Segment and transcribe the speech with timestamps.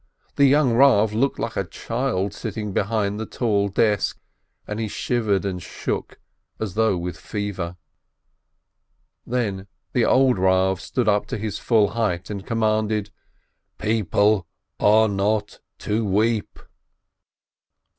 [0.35, 4.19] The young Eav looked like a child sitting behind the tall desk,
[4.65, 6.19] and he shivered and shook
[6.59, 7.77] as though with fever.
[9.27, 13.11] Then the old Eav stood up to his full height and commanded:
[13.77, 14.47] "People
[14.79, 16.57] are not to weep